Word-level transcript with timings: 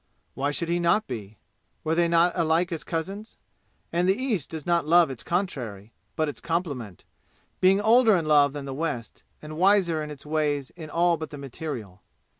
Why 0.33 0.49
should 0.49 0.69
he 0.69 0.79
not 0.79 1.05
be? 1.05 1.37
Were 1.83 1.93
they 1.93 2.07
not 2.07 2.31
alike 2.33 2.71
as 2.71 2.83
cousins? 2.83 3.37
And 3.93 4.09
the 4.09 4.19
East 4.19 4.49
does 4.49 4.65
not 4.65 4.87
love 4.87 5.11
its 5.11 5.21
contrary, 5.21 5.93
but 6.15 6.27
its 6.27 6.41
complement, 6.41 7.03
being 7.59 7.79
older 7.79 8.15
in 8.15 8.25
love 8.25 8.53
than 8.53 8.65
the 8.65 8.73
West, 8.73 9.21
and 9.43 9.57
wiser 9.59 10.01
in 10.01 10.09
its 10.09 10.25
ways 10.25 10.71
in 10.71 10.89
all 10.89 11.17
but 11.17 11.29
the 11.29 11.37
material. 11.37 12.01